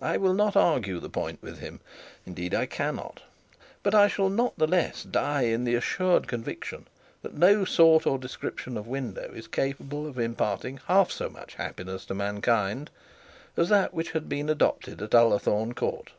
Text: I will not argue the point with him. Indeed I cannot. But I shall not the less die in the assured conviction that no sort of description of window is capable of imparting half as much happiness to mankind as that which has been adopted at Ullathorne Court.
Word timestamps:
I 0.00 0.16
will 0.16 0.32
not 0.32 0.56
argue 0.56 0.98
the 0.98 1.10
point 1.10 1.42
with 1.42 1.58
him. 1.58 1.78
Indeed 2.24 2.54
I 2.54 2.64
cannot. 2.64 3.20
But 3.82 3.94
I 3.94 4.08
shall 4.08 4.30
not 4.30 4.56
the 4.56 4.66
less 4.66 5.02
die 5.02 5.42
in 5.42 5.64
the 5.64 5.74
assured 5.74 6.26
conviction 6.26 6.86
that 7.20 7.34
no 7.34 7.66
sort 7.66 8.06
of 8.06 8.22
description 8.22 8.78
of 8.78 8.86
window 8.86 9.30
is 9.34 9.46
capable 9.46 10.06
of 10.06 10.18
imparting 10.18 10.80
half 10.86 11.10
as 11.20 11.30
much 11.30 11.56
happiness 11.56 12.06
to 12.06 12.14
mankind 12.14 12.88
as 13.58 13.68
that 13.68 13.92
which 13.92 14.12
has 14.12 14.22
been 14.22 14.48
adopted 14.48 15.02
at 15.02 15.10
Ullathorne 15.14 15.74
Court. 15.74 16.12